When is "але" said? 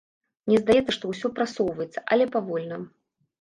2.17-2.25